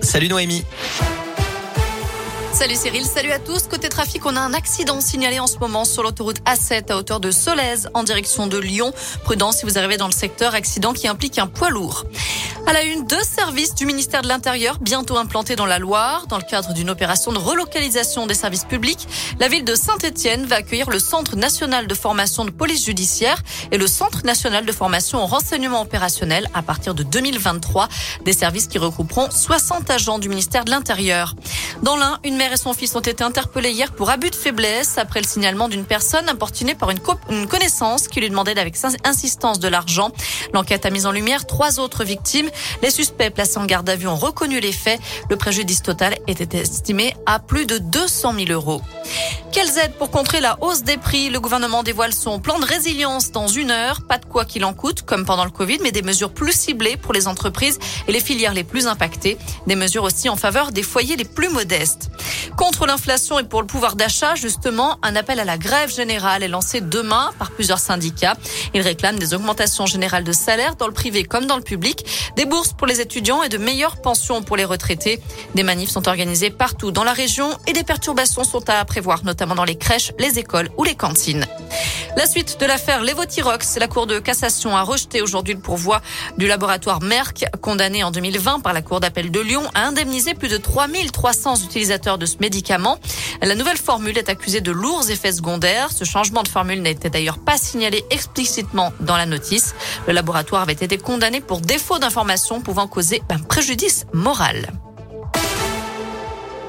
Salut 0.00 0.28
Noémie. 0.28 0.64
Salut 2.52 2.76
Cyril, 2.76 3.04
salut 3.04 3.32
à 3.32 3.40
tous. 3.40 3.66
Côté 3.68 3.88
trafic, 3.88 4.24
on 4.24 4.36
a 4.36 4.40
un 4.40 4.54
accident 4.54 5.00
signalé 5.00 5.40
en 5.40 5.48
ce 5.48 5.58
moment 5.58 5.84
sur 5.84 6.02
l'autoroute 6.04 6.40
A7 6.44 6.92
à 6.92 6.96
hauteur 6.96 7.18
de 7.18 7.32
Solèze 7.32 7.88
en 7.92 8.04
direction 8.04 8.46
de 8.46 8.56
Lyon. 8.56 8.92
Prudence 9.24 9.58
si 9.58 9.64
vous 9.64 9.76
arrivez 9.76 9.96
dans 9.96 10.06
le 10.06 10.12
secteur, 10.12 10.54
accident 10.54 10.92
qui 10.92 11.08
implique 11.08 11.38
un 11.38 11.48
poids 11.48 11.70
lourd. 11.70 12.04
À 12.68 12.74
la 12.74 12.82
une, 12.82 13.06
deux 13.06 13.22
services 13.22 13.74
du 13.74 13.86
ministère 13.86 14.20
de 14.20 14.28
l'Intérieur 14.28 14.76
bientôt 14.78 15.16
implantés 15.16 15.56
dans 15.56 15.64
la 15.64 15.78
Loire. 15.78 16.26
Dans 16.26 16.36
le 16.36 16.42
cadre 16.42 16.74
d'une 16.74 16.90
opération 16.90 17.32
de 17.32 17.38
relocalisation 17.38 18.26
des 18.26 18.34
services 18.34 18.64
publics, 18.64 19.08
la 19.40 19.48
ville 19.48 19.64
de 19.64 19.74
Saint-Etienne 19.74 20.44
va 20.44 20.56
accueillir 20.56 20.90
le 20.90 20.98
Centre 20.98 21.34
national 21.34 21.86
de 21.86 21.94
formation 21.94 22.44
de 22.44 22.50
police 22.50 22.84
judiciaire 22.84 23.42
et 23.72 23.78
le 23.78 23.86
Centre 23.86 24.22
national 24.26 24.66
de 24.66 24.72
formation 24.72 25.18
en 25.18 25.24
renseignement 25.24 25.80
opérationnel 25.80 26.46
à 26.52 26.60
partir 26.60 26.92
de 26.92 27.02
2023. 27.04 27.88
Des 28.26 28.34
services 28.34 28.66
qui 28.66 28.76
regrouperont 28.76 29.30
60 29.30 29.88
agents 29.88 30.18
du 30.18 30.28
ministère 30.28 30.66
de 30.66 30.70
l'Intérieur. 30.70 31.36
Dans 31.82 31.96
l'un, 31.96 32.18
une 32.22 32.36
mère 32.36 32.52
et 32.52 32.58
son 32.58 32.74
fils 32.74 32.94
ont 32.96 33.00
été 33.00 33.24
interpellés 33.24 33.70
hier 33.70 33.92
pour 33.92 34.10
abus 34.10 34.28
de 34.28 34.36
faiblesse 34.36 34.98
après 34.98 35.22
le 35.22 35.26
signalement 35.26 35.68
d'une 35.68 35.86
personne 35.86 36.28
importunée 36.28 36.74
par 36.74 36.90
une, 36.90 37.00
une 37.30 37.46
connaissance 37.46 38.08
qui 38.08 38.20
lui 38.20 38.28
demandait 38.28 38.58
avec 38.58 38.76
insistance 39.04 39.58
de 39.58 39.68
l'argent. 39.68 40.10
L'enquête 40.52 40.84
a 40.84 40.90
mis 40.90 41.06
en 41.06 41.12
lumière 41.12 41.46
trois 41.46 41.80
autres 41.80 42.04
victimes. 42.04 42.50
Les 42.82 42.90
suspects 42.90 43.30
placés 43.30 43.58
en 43.58 43.66
garde 43.66 43.88
à 43.88 43.96
vue 43.96 44.08
ont 44.08 44.16
reconnu 44.16 44.60
les 44.60 44.72
faits. 44.72 45.00
Le 45.30 45.36
préjudice 45.36 45.82
total 45.82 46.18
était 46.26 46.58
estimé 46.58 47.14
à 47.26 47.38
plus 47.38 47.66
de 47.66 47.78
200 47.78 48.34
000 48.34 48.52
euros. 48.52 48.82
Quelles 49.52 49.78
aides 49.78 49.94
pour 49.94 50.10
contrer 50.10 50.40
la 50.40 50.56
hausse 50.60 50.82
des 50.82 50.96
prix? 50.96 51.30
Le 51.30 51.40
gouvernement 51.40 51.82
dévoile 51.82 52.12
son 52.12 52.38
plan 52.38 52.58
de 52.58 52.64
résilience 52.64 53.32
dans 53.32 53.48
une 53.48 53.70
heure. 53.70 54.02
Pas 54.06 54.18
de 54.18 54.24
quoi 54.24 54.44
qu'il 54.44 54.64
en 54.64 54.74
coûte, 54.74 55.02
comme 55.02 55.24
pendant 55.24 55.44
le 55.44 55.50
Covid, 55.50 55.78
mais 55.82 55.90
des 55.90 56.02
mesures 56.02 56.32
plus 56.32 56.52
ciblées 56.52 56.96
pour 56.96 57.12
les 57.12 57.26
entreprises 57.26 57.78
et 58.06 58.12
les 58.12 58.20
filières 58.20 58.54
les 58.54 58.64
plus 58.64 58.86
impactées. 58.86 59.38
Des 59.66 59.76
mesures 59.76 60.04
aussi 60.04 60.28
en 60.28 60.36
faveur 60.36 60.70
des 60.72 60.82
foyers 60.82 61.16
les 61.16 61.24
plus 61.24 61.48
modestes. 61.48 62.10
Contre 62.56 62.86
l'inflation 62.86 63.38
et 63.38 63.44
pour 63.44 63.60
le 63.60 63.66
pouvoir 63.66 63.96
d'achat, 63.96 64.34
justement, 64.34 64.98
un 65.02 65.16
appel 65.16 65.40
à 65.40 65.44
la 65.44 65.58
grève 65.58 65.92
générale 65.92 66.42
est 66.42 66.48
lancé 66.48 66.80
demain 66.80 67.30
par 67.38 67.50
plusieurs 67.50 67.78
syndicats. 67.78 68.36
Ils 68.74 68.82
réclament 68.82 69.18
des 69.18 69.34
augmentations 69.34 69.86
générales 69.86 70.24
de 70.24 70.32
salaire 70.32 70.76
dans 70.76 70.86
le 70.86 70.92
privé 70.92 71.24
comme 71.24 71.46
dans 71.46 71.56
le 71.56 71.62
public, 71.62 72.04
des 72.36 72.44
bourses 72.44 72.72
pour 72.72 72.86
les 72.86 73.00
étudiants 73.00 73.42
et 73.42 73.48
de 73.48 73.58
meilleures 73.58 74.00
pensions 74.00 74.42
pour 74.42 74.56
les 74.56 74.64
retraités. 74.64 75.20
Des 75.54 75.62
manifs 75.62 75.90
sont 75.90 76.08
organisés 76.08 76.50
partout 76.50 76.90
dans 76.90 77.04
la 77.04 77.12
région 77.12 77.50
et 77.66 77.72
des 77.72 77.84
perturbations 77.84 78.44
sont 78.44 78.68
à 78.68 78.84
prévoir, 78.98 79.24
notamment 79.24 79.54
dans 79.54 79.64
les 79.64 79.76
crèches, 79.76 80.10
les 80.18 80.40
écoles 80.40 80.70
ou 80.76 80.82
les 80.82 80.96
cantines. 80.96 81.46
La 82.16 82.26
suite 82.26 82.58
de 82.58 82.66
l'affaire 82.66 83.04
Levothyrox, 83.04 83.78
la 83.78 83.86
Cour 83.86 84.08
de 84.08 84.18
cassation 84.18 84.76
a 84.76 84.82
rejeté 84.82 85.22
aujourd'hui 85.22 85.54
le 85.54 85.60
pourvoi 85.60 86.00
du 86.36 86.48
laboratoire 86.48 87.00
Merck, 87.00 87.44
condamné 87.62 88.02
en 88.02 88.10
2020 88.10 88.58
par 88.58 88.72
la 88.72 88.82
Cour 88.82 88.98
d'appel 88.98 89.30
de 89.30 89.38
Lyon 89.38 89.62
à 89.74 89.86
indemniser 89.86 90.34
plus 90.34 90.48
de 90.48 90.56
3300 90.56 91.62
utilisateurs 91.62 92.18
de 92.18 92.26
ce 92.26 92.38
médicament. 92.40 92.98
La 93.40 93.54
nouvelle 93.54 93.76
formule 93.76 94.18
est 94.18 94.30
accusée 94.30 94.60
de 94.60 94.72
lourds 94.72 95.08
effets 95.10 95.30
secondaires. 95.30 95.92
Ce 95.92 96.02
changement 96.02 96.42
de 96.42 96.48
formule 96.48 96.82
n'était 96.82 97.08
d'ailleurs 97.08 97.38
pas 97.38 97.56
signalé 97.56 98.04
explicitement 98.10 98.92
dans 98.98 99.16
la 99.16 99.26
notice. 99.26 99.76
Le 100.08 100.12
laboratoire 100.12 100.62
avait 100.62 100.72
été 100.72 100.98
condamné 100.98 101.40
pour 101.40 101.60
défaut 101.60 102.00
d'information 102.00 102.60
pouvant 102.62 102.88
causer 102.88 103.22
un 103.28 103.38
préjudice 103.38 104.06
moral. 104.12 104.66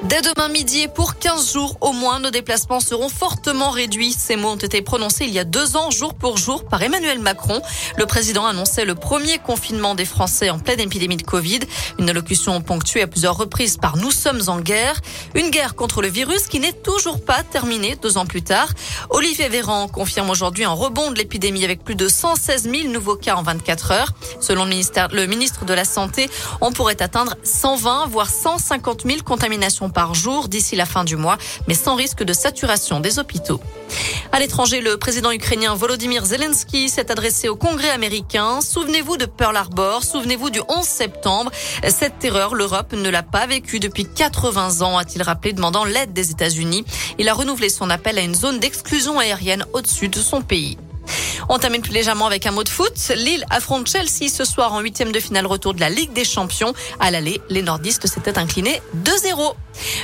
Dès 0.03 0.21
demain 0.21 0.47
midi 0.47 0.83
et 0.83 0.87
pour 0.87 1.17
15 1.17 1.51
jours 1.51 1.77
au 1.81 1.91
moins, 1.91 2.21
nos 2.21 2.31
déplacements 2.31 2.79
seront 2.79 3.09
fortement 3.09 3.69
réduits. 3.69 4.13
Ces 4.17 4.37
mots 4.37 4.51
ont 4.51 4.55
été 4.55 4.81
prononcés 4.81 5.25
il 5.25 5.31
y 5.31 5.39
a 5.39 5.43
deux 5.43 5.75
ans, 5.75 5.91
jour 5.91 6.13
pour 6.13 6.37
jour, 6.37 6.63
par 6.63 6.81
Emmanuel 6.81 7.19
Macron. 7.19 7.61
Le 7.97 8.05
président 8.05 8.45
annonçait 8.45 8.85
le 8.85 8.95
premier 8.95 9.39
confinement 9.39 9.95
des 9.95 10.05
Français 10.05 10.49
en 10.51 10.57
pleine 10.57 10.79
épidémie 10.79 11.17
de 11.17 11.23
Covid. 11.23 11.59
Une 11.99 12.09
allocution 12.09 12.61
ponctuée 12.61 13.01
à 13.01 13.07
plusieurs 13.07 13.35
reprises 13.35 13.75
par 13.75 13.97
Nous 13.97 14.11
sommes 14.11 14.41
en 14.47 14.61
guerre. 14.61 15.01
Une 15.35 15.49
guerre 15.49 15.75
contre 15.75 16.01
le 16.01 16.07
virus 16.07 16.47
qui 16.47 16.61
n'est 16.61 16.71
toujours 16.71 17.21
pas 17.21 17.43
terminée 17.43 17.97
deux 18.01 18.17
ans 18.17 18.25
plus 18.25 18.41
tard. 18.41 18.69
Olivier 19.09 19.49
Véran 19.49 19.89
confirme 19.89 20.29
aujourd'hui 20.29 20.63
un 20.63 20.71
rebond 20.71 21.11
de 21.11 21.17
l'épidémie 21.17 21.65
avec 21.65 21.83
plus 21.83 21.95
de 21.95 22.07
116 22.07 22.69
000 22.71 22.87
nouveaux 22.87 23.17
cas 23.17 23.35
en 23.35 23.43
24 23.43 23.91
heures. 23.91 24.13
Selon 24.39 24.63
le 24.63 24.69
le 24.69 25.25
ministre 25.25 25.65
de 25.65 25.73
la 25.73 25.83
Santé, 25.83 26.29
on 26.61 26.71
pourrait 26.71 27.01
atteindre 27.01 27.35
120 27.43 28.07
voire 28.07 28.29
150 28.29 29.03
000 29.05 29.23
contaminations 29.25 29.88
par 29.91 30.13
jour 30.13 30.47
d'ici 30.47 30.75
la 30.75 30.85
fin 30.85 31.03
du 31.03 31.15
mois, 31.15 31.37
mais 31.67 31.73
sans 31.73 31.95
risque 31.95 32.23
de 32.23 32.33
saturation 32.33 32.99
des 32.99 33.19
hôpitaux. 33.19 33.59
À 34.31 34.39
l'étranger, 34.39 34.81
le 34.81 34.97
président 34.97 35.31
ukrainien 35.31 35.73
Volodymyr 35.75 36.25
Zelensky 36.25 36.89
s'est 36.89 37.11
adressé 37.11 37.49
au 37.49 37.55
Congrès 37.55 37.89
américain. 37.89 38.61
Souvenez-vous 38.61 39.17
de 39.17 39.25
Pearl 39.25 39.55
Harbor, 39.55 40.03
souvenez-vous 40.03 40.49
du 40.49 40.61
11 40.67 40.85
septembre. 40.85 41.51
Cette 41.87 42.19
terreur, 42.19 42.55
l'Europe 42.55 42.93
ne 42.93 43.09
l'a 43.09 43.23
pas 43.23 43.47
vécue 43.47 43.79
depuis 43.79 44.05
80 44.05 44.81
ans, 44.81 44.97
a-t-il 44.97 45.23
rappelé, 45.23 45.53
demandant 45.53 45.85
l'aide 45.85 46.13
des 46.13 46.31
États-Unis. 46.31 46.85
Il 47.17 47.29
a 47.29 47.33
renouvelé 47.33 47.69
son 47.69 47.89
appel 47.89 48.17
à 48.17 48.21
une 48.21 48.35
zone 48.35 48.59
d'exclusion 48.59 49.19
aérienne 49.19 49.65
au-dessus 49.73 50.09
de 50.09 50.19
son 50.19 50.41
pays. 50.41 50.77
On 51.51 51.57
termine 51.57 51.81
plus 51.81 51.93
légèrement 51.93 52.27
avec 52.27 52.45
un 52.45 52.51
mot 52.51 52.63
de 52.63 52.69
foot. 52.69 52.93
Lille 53.15 53.43
affronte 53.49 53.87
Chelsea 53.87 54.29
ce 54.31 54.45
soir 54.45 54.71
en 54.71 54.81
huitième 54.81 55.11
de 55.11 55.19
finale 55.19 55.47
retour 55.47 55.73
de 55.73 55.79
la 55.79 55.89
Ligue 55.89 56.13
des 56.13 56.23
Champions. 56.23 56.73
À 56.99 57.09
l'aller, 57.09 57.41
les 57.49 57.63
nordistes 57.63 58.05
s'étaient 58.05 58.37
inclinés 58.37 58.83
2-0. 59.03 59.55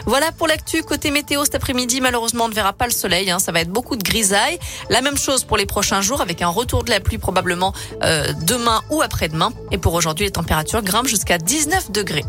Voilà 0.07 0.31
pour 0.31 0.47
l'actu. 0.47 0.81
Côté 0.81 1.11
météo 1.11 1.45
cet 1.45 1.53
après-midi, 1.53 2.01
malheureusement, 2.01 2.45
on 2.45 2.50
ne 2.50 2.53
verra 2.53 2.73
pas 2.73 2.88
le 2.88 2.91
soleil. 2.91 3.29
Hein. 3.29 3.38
Ça 3.38 3.51
va 3.51 3.61
être 3.61 3.69
beaucoup 3.69 3.95
de 3.95 4.01
grisailles. 4.01 4.57
La 4.89 5.01
même 5.01 5.17
chose 5.17 5.44
pour 5.44 5.57
les 5.57 5.67
prochains 5.67 6.01
jours 6.01 6.19
avec 6.19 6.41
un 6.41 6.47
retour 6.47 6.84
de 6.84 6.89
la 6.89 7.00
pluie 7.00 7.19
probablement 7.19 7.73
euh, 8.01 8.34
demain 8.41 8.81
ou 8.89 9.03
après-demain. 9.03 9.53
Et 9.72 9.78
pour 9.78 9.94
aujourd'hui, 9.94 10.25
les 10.25 10.31
températures 10.31 10.81
grimpent 10.81 11.07
jusqu'à 11.07 11.38
19 11.38 11.91
degrés. 11.91 12.25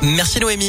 Merci 0.00 0.40
Noémie. 0.40 0.64